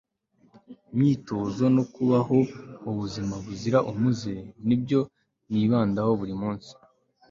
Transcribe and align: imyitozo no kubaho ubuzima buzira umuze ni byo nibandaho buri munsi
imyitozo 0.93 1.63
no 1.75 1.83
kubaho 1.93 2.37
ubuzima 2.89 3.33
buzira 3.43 3.79
umuze 3.91 4.33
ni 4.65 4.75
byo 4.81 5.01
nibandaho 5.51 6.11
buri 6.19 6.35
munsi 6.41 6.71